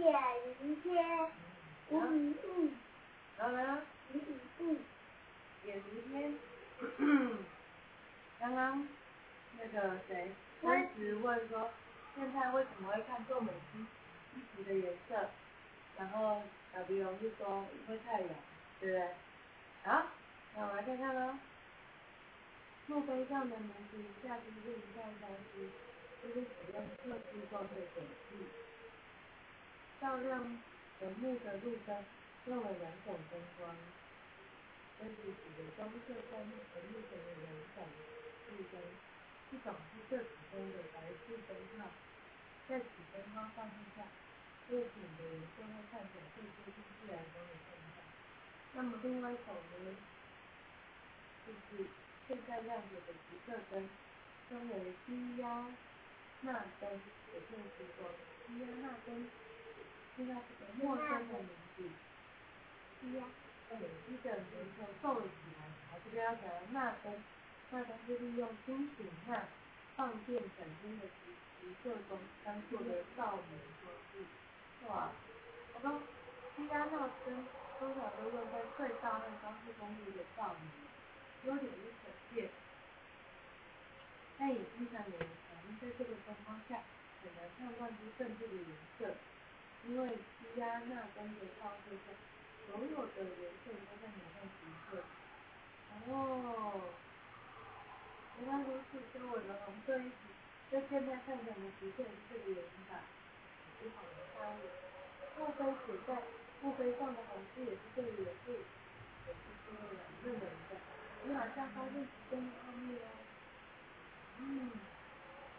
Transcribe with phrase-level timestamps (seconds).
[0.00, 0.10] 铁
[0.62, 1.30] 云天，
[1.90, 2.70] 五五五，
[3.36, 3.82] 然后呢？
[4.14, 4.78] 五五五，
[5.62, 6.32] 也如天。
[8.38, 8.88] 刚刚
[9.58, 10.30] 那个谁，
[10.62, 11.68] 我当时问说，
[12.16, 13.84] 现在为什么会看皱美肌
[14.34, 15.28] 衣服的颜色？
[15.98, 16.40] 然后
[16.72, 18.30] 小鼻龙是说因为太阳，
[18.80, 19.06] 对不对？
[19.84, 20.06] 好，
[20.56, 21.34] 那我们来看看喽。
[22.86, 25.68] 墓碑上的名字一下就是一下消失，
[26.22, 28.46] 就是使用特殊光的显示。
[30.00, 30.40] 照亮
[30.98, 31.94] 坟墓的路灯
[32.46, 33.76] 用了两种灯光，
[34.98, 37.84] 分别指的光射在坟墓前的两盏
[38.48, 38.80] 路灯，
[39.52, 41.84] 一种是这其中的白炽灯泡，
[42.66, 44.08] 在此灯光放射下，
[44.70, 48.00] 物品的颜色会看起来更接近自然光的状态。
[48.72, 49.54] 那么另外一种
[49.84, 49.96] 呢，
[51.46, 51.84] 就是
[52.26, 53.86] 现在亮着的橘色灯，
[54.48, 55.66] 称为低压
[56.40, 56.88] 钠灯，
[57.34, 58.08] 也就是说
[58.46, 59.28] 低压钠灯。
[60.16, 61.82] 现在是个陌生的名字，
[63.02, 63.24] 一呀，
[63.70, 64.44] 对，一个人
[64.78, 67.12] 头皱了起来，好，这边要讲的钠灯，
[67.70, 69.44] 钠灯是利用金属钠
[69.96, 74.24] 放电产生的橘橘色光当做的照明装置。
[74.88, 75.12] 哇，
[75.74, 76.02] 我说
[76.56, 77.46] 低压钠灯
[77.78, 82.50] 通常都用在隧道和高速公路的照明，优点是省电，
[84.36, 86.82] 但也经常有人反映在这个灯光下
[87.22, 88.66] 很难判断出正确的颜
[88.98, 89.14] 色。
[89.88, 92.12] 因为低压钠灯的照射下，
[92.66, 95.02] 所有的颜色都在模像橘色。
[96.08, 96.80] 哦，
[98.40, 100.14] 原来如此，跟我的红色一起，
[100.70, 103.02] 在现在看起来的橘色是这个原因吧？
[103.80, 104.62] 不好的发现，
[105.38, 106.22] 墓碑写在
[106.62, 109.78] 墓碑上的红字也是这个元素，也是这个
[110.24, 110.76] 认为的。
[111.24, 113.08] 你好像发现其中的奥秘哦。
[114.38, 114.70] 嗯，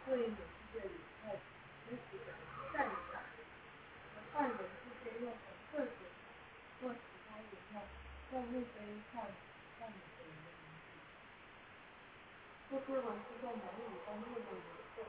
[0.05, 0.39] 对，你是
[0.73, 1.35] 这里看，
[1.87, 2.33] 真是的，
[2.73, 2.89] 赞
[4.33, 4.41] 赏。
[4.41, 5.39] 犯人是先用红
[5.71, 5.91] 色血
[6.81, 7.81] 或其他颜料
[8.31, 8.79] 在墓碑
[9.11, 9.21] 上
[9.77, 10.87] 上写人的名字。
[12.69, 14.55] 这些文字在男女方面的颜
[14.95, 15.03] 色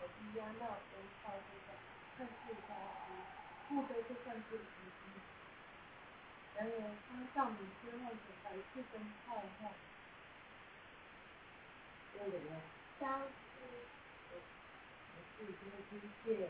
[0.00, 1.70] 和低压钠灯照射下
[2.16, 2.32] 看似
[2.66, 2.74] 消
[3.06, 3.12] 失，
[3.68, 5.12] 墓碑就算是平静。
[6.56, 8.94] 然而，当照明切换成白炽灯
[9.26, 9.70] 泡后，
[12.18, 12.60] 又有了
[12.98, 13.30] 消失，
[15.12, 15.92] 没事，这个机
[16.24, 16.48] 械。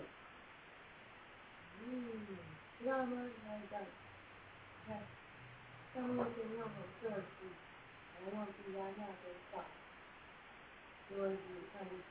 [1.84, 2.38] 嗯，
[2.78, 3.28] 知道吗？
[3.46, 3.76] 来一个，
[4.86, 5.02] 看，
[5.94, 7.50] 上面先用红色字，
[8.14, 9.64] 然后用低压钠灯照，
[11.10, 12.04] 这位置看不出，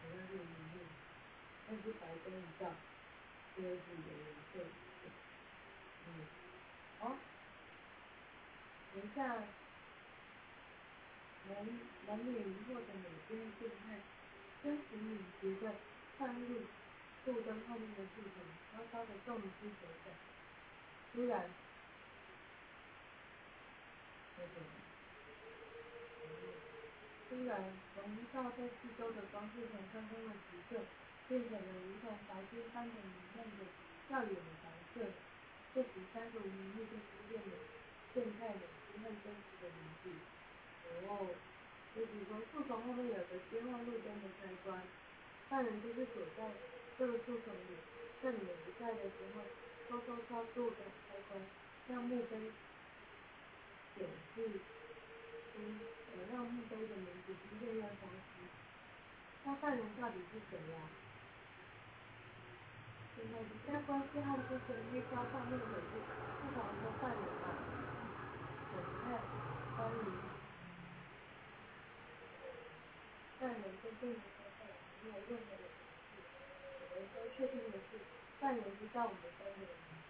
[0.00, 0.86] 好像是明面，
[1.68, 2.70] 但是白灯一照，
[3.56, 4.54] 这位置有颜色。
[6.06, 6.08] 嗯，
[7.00, 7.16] 好，
[8.94, 9.20] 等一下，
[11.48, 11.50] 男
[12.06, 12.32] 男女
[12.68, 14.00] 或者美军变态，
[14.62, 15.74] 真实敏捷的
[16.16, 16.62] 穿入。
[17.24, 20.10] 路灯后面的树丛稍稍的动了些手脚，
[21.14, 21.46] 突然，
[24.38, 24.58] 那个，
[27.30, 27.62] 突然，
[27.94, 30.82] 笼罩在四周的光线从刚刚的橘色，
[31.28, 33.70] 变成了如同白金般的明亮的
[34.10, 35.06] 耀眼的白色。
[35.72, 37.54] 这时，三个无名物就出现了
[38.12, 40.10] 变态的真正真实的名字。
[41.06, 41.30] 哦，
[41.94, 44.82] 也许说树丛后面有个切换路灯的开关，
[45.48, 46.50] 犯人就是躲在。
[47.02, 47.74] 这个树丛里，
[48.22, 49.42] 趁你不在的时候，
[49.90, 50.76] 偷偷操作的
[51.10, 51.42] 开关，
[51.88, 52.38] 让墓碑
[53.96, 54.46] 显示
[55.50, 58.46] 出，呃，让墓碑的名字逐渐要消失。
[59.42, 60.78] 那犯人到底是谁呀？
[63.16, 65.98] 现在以下关系和之前黑胶上面的是
[66.38, 67.50] 不同的犯人啊。
[68.70, 69.18] 审判，
[69.76, 70.06] 欢迎。
[73.40, 74.70] 犯人真正的身份
[75.02, 75.62] 没有任何的
[76.92, 77.00] 的。
[77.00, 77.96] 我们都确定的是，
[78.38, 80.04] 犯人知道我们三个的名字。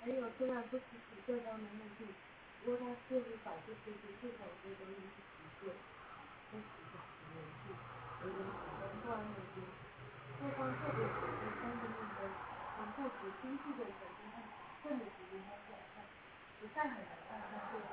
[0.00, 2.06] 还有，虽然不支持对方的目的，
[2.62, 5.74] 不过他似乎把这些不是从这都一一实现，
[6.52, 6.94] 真实的
[7.34, 7.74] 元素，
[8.22, 9.66] 有人始终挂在那边。
[10.38, 12.30] 对方特别指出三个目标，
[12.76, 14.36] 从不时精细的程度和
[14.82, 16.04] 寸的时间来表现，
[16.60, 17.90] 不太很难判断对方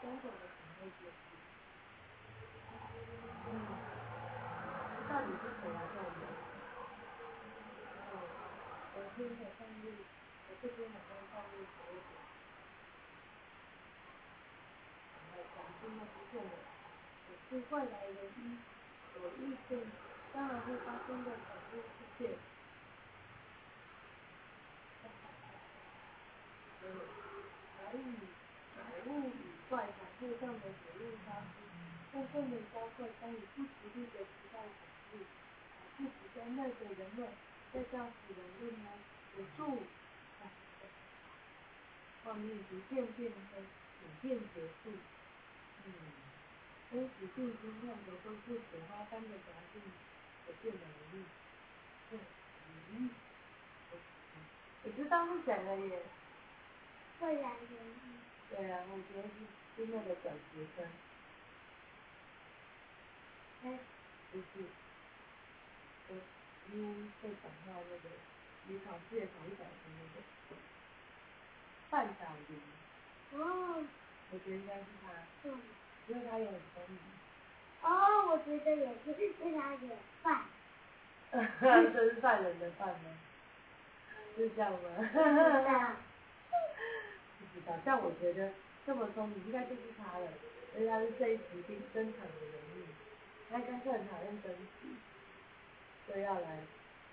[0.00, 1.38] 三种的品类结束。
[3.46, 3.52] 嗯，
[5.08, 6.49] 到底是谁来干的？
[9.16, 9.90] 昨天的上路，
[10.48, 12.14] 我这边好像上路好一点。
[15.12, 16.54] 然后奖金又不见了，
[17.26, 18.56] 我是外来人一，
[19.16, 19.70] 有意见
[20.32, 22.38] 当然会发生的恐怖事件。
[26.82, 26.86] 嗯，
[27.76, 27.98] 白蚁、
[28.76, 29.32] 白雾与
[29.68, 31.60] 怪海会上的火焰消失，
[32.12, 34.70] 但更能加快参与不吉利的时代恐
[35.10, 35.18] 怖，
[35.98, 37.28] 不时在那个人们。
[37.72, 38.90] 在教死人论呢，
[39.38, 39.82] 有助
[42.24, 44.90] 画面逐渐变黑，普遍结束。
[45.86, 45.88] 嗯，
[46.90, 49.80] 跟实际心看的都是雪花般的夹进
[50.46, 50.80] 的电脑
[51.12, 51.14] 里。
[52.92, 53.10] 嗯，
[54.82, 56.02] 我知道是谁了耶。
[57.20, 58.10] 未来人。
[58.50, 59.34] 对啊，我觉得是
[59.76, 60.84] 是那个小学生。
[63.62, 63.78] 哎，
[64.32, 64.44] 不是，
[66.08, 66.18] 我因
[66.78, 68.06] 为会讲到那个，
[68.66, 70.22] 你考试也考一百分那个，
[71.90, 72.50] 范晓林。
[73.40, 73.84] 哦。
[74.32, 75.10] 我觉得应该是他。
[75.44, 75.60] 嗯。
[76.08, 76.98] 因为他也很聪明。
[77.82, 77.88] 哦，
[78.30, 80.44] 我觉得也是，因为他有范。
[81.30, 83.10] 这是犯人的犯吗？
[84.36, 84.78] 是这样吗？
[85.12, 85.96] 是啊。
[87.38, 88.52] 不知道，但我觉得
[88.86, 90.28] 这么聪明，应该就是他了，
[90.76, 92.86] 因为他是这一集登登场的人物。
[93.50, 94.86] 他应该是很讨厌真实，
[96.10, 96.58] 所以要来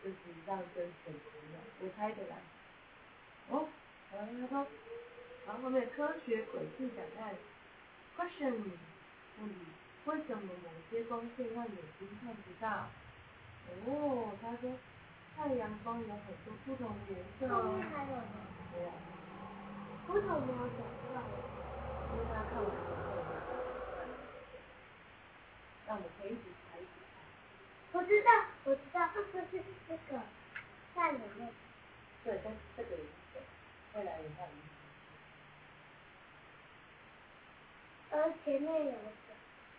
[0.03, 0.15] 就是
[0.47, 2.37] 让真实很重要，我猜的啦。
[3.49, 3.69] 哦，
[4.09, 4.67] 好，他说，
[5.45, 7.35] 然后后面科学轨迹档案
[8.17, 8.55] ，question，
[9.39, 9.55] 问题，
[10.05, 12.89] 为什么某些光线让眼睛看不到？
[13.85, 14.73] 哦，他说，
[15.35, 17.61] 太阳光有很多不同的颜色哦。
[17.63, 18.47] 后面还有呢。
[18.73, 18.93] 对啊。
[20.07, 20.79] 不同没有讲
[21.13, 21.21] 到。
[22.09, 22.73] 因为他看完之
[23.05, 23.21] 后。
[25.85, 26.41] 那我们可以一起
[26.71, 27.19] 猜一起猜。
[27.93, 28.31] 我知道，
[28.65, 30.19] 我知道，就是这个
[30.95, 31.51] 在里面那个。
[32.23, 33.39] 对，跟这个也是
[33.93, 34.45] 未来人看。
[38.09, 38.97] 呃，前面有个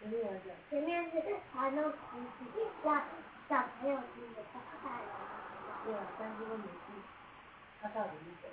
[0.01, 0.47] 前面有讲。
[0.71, 1.15] 前面是
[1.53, 1.97] 还能提
[2.39, 3.03] 醒让
[3.49, 5.09] 小朋友听得到大人。
[5.85, 6.93] 对啊，但是问题是，
[7.83, 8.49] 他到底是谁？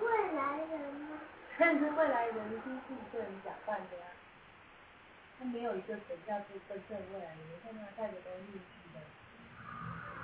[0.00, 1.18] 未来人吗？
[1.56, 4.06] 但是未来人心是一个人假扮的呀。
[5.38, 8.60] 他没有一个谁叫做真正未来人，你看他戴的都是面？
[8.60, 8.96] 具的，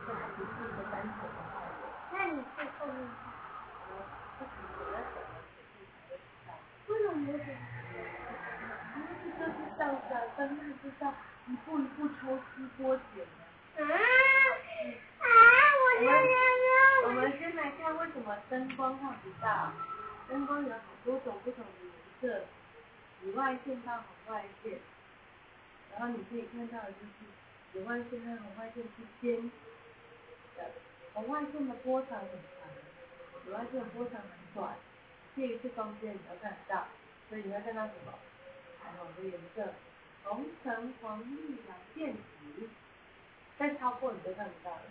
[0.06, 1.82] 这还不是一个单纯的坏人。
[2.12, 2.96] 那你是后面？
[3.10, 3.20] 看。
[3.90, 3.92] 我
[4.38, 6.48] 自己我在想的实际才会知道。
[6.86, 7.26] 为什么？
[8.96, 11.02] 因为这就是上山，但是知道
[11.46, 12.80] 一步一步抽丝剥
[13.14, 13.84] 茧的。
[13.84, 13.86] 啊
[15.20, 15.24] 啊！
[15.84, 17.08] 我要要要！
[17.08, 19.72] 我们先来看为什么灯光看不到。
[20.28, 22.44] 灯光有好多种不同的颜色，
[23.20, 24.78] 紫外线到红外线。
[25.92, 27.26] 然后你可以看到的就是
[27.72, 29.50] 紫外线和红外线之间
[30.56, 30.70] 的
[31.14, 32.68] 红外线的波长很长，
[33.44, 34.76] 紫外线的波长很短，
[35.36, 36.86] 这一次中间你都看得到，
[37.28, 38.12] 所以你会看到什么？
[38.82, 39.74] 彩虹的颜色，
[40.24, 42.68] 红橙黄绿蓝靛紫，
[43.58, 44.82] 再超过你就看不到了，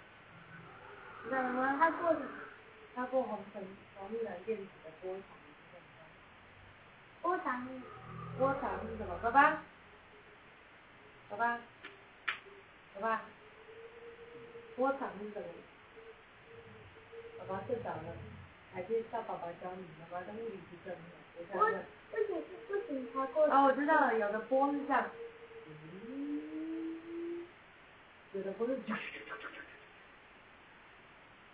[1.23, 1.77] 知道了吗？
[1.79, 2.15] 超过？
[2.95, 3.63] 超过红橙
[3.95, 5.23] 黄绿蓝靛紫的波长，
[7.21, 7.67] 波长？
[8.37, 9.17] 波长是什么？
[9.21, 9.63] 爸爸？
[11.29, 11.59] 好吧，
[12.95, 13.21] 好吧，
[14.75, 15.45] 波长是什么？
[17.37, 18.15] 宝宝睡着了，
[18.73, 19.85] 还是叫宝宝教你？
[20.01, 20.99] 宝宝的物理是真的，
[21.37, 21.85] 我想问。
[22.11, 23.43] 不行不行，他过。
[23.45, 25.05] 哦，我知道了，有的波是这样，
[25.67, 27.45] 嗯
[28.33, 28.73] 有的波是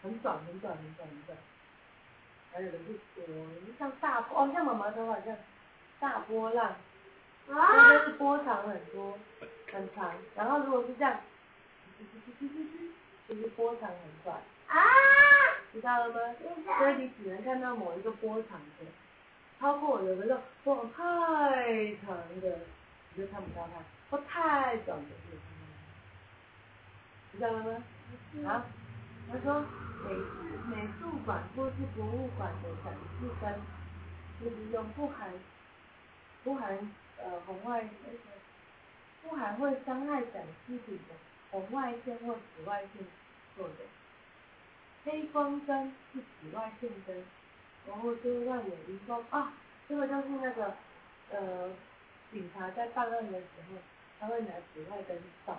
[0.01, 1.37] 很短很短很短很短，
[2.53, 2.93] 还有的是
[3.25, 3.35] 波
[3.77, 5.35] 像大波，哦，像妈妈头好像
[5.99, 6.75] 大波浪，
[7.47, 9.17] 那都是波长很多。
[9.75, 11.19] 很长，然后如果是这样，
[13.27, 14.79] 就是波长很短，啊，
[15.73, 16.19] 知道了吗？
[16.79, 18.85] 所以你只能看到某一个波长的，
[19.59, 22.59] 超过有的时候波太长的，
[23.13, 27.33] 你就看不到它；或太短的，就看到它。
[27.33, 27.83] 知道了吗？
[28.47, 28.65] 好，
[29.29, 29.59] 他说
[30.05, 30.07] 美
[30.69, 33.53] 美术馆或是博物馆的展示灯，
[34.41, 35.29] 就是用不含
[36.45, 36.77] 不含
[37.17, 38.17] 呃红外那个。
[39.27, 41.15] 不含会伤害展示品的
[41.49, 43.03] 红外线或紫外线
[43.57, 43.75] 做的，
[45.03, 47.23] 黑光灯是紫外线灯，
[47.87, 49.51] 然后就会让眼荧光啊，
[49.89, 50.75] 这个就是那个
[51.31, 51.69] 呃
[52.31, 53.77] 警察在办案的时候，
[54.19, 55.17] 他会拿紫外灯
[55.47, 55.57] 照，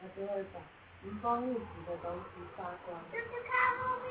[0.00, 0.60] 然后就会把
[1.04, 2.98] 荧光物质的东西发光。
[3.12, 4.08] 就是看后面。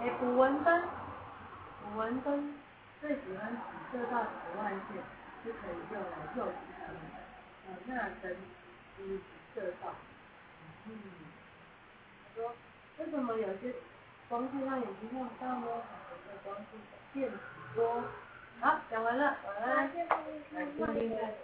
[0.00, 0.82] 哎，捕蚊灯，
[1.82, 2.54] 捕蚊灯
[3.00, 3.56] 最喜欢
[3.90, 5.02] 紫色到紫外线，
[5.42, 7.31] 是可以用来诱捕它们的。
[7.66, 8.36] 呃，那灯
[8.98, 9.20] 就是
[9.54, 9.94] 射到，
[10.86, 10.90] 嗯，
[12.24, 12.54] 他说
[12.98, 13.74] 为什么有些
[14.28, 15.82] 光线让眼睛看不到呢？
[16.10, 16.64] 有些光线
[17.12, 17.36] 电磁
[17.74, 18.02] 波。
[18.60, 19.76] 好，讲完了，晚安，
[20.52, 21.34] 来听听看。